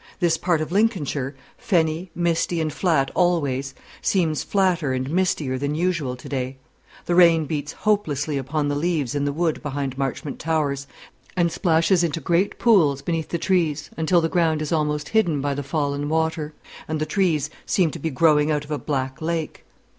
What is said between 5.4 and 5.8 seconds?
than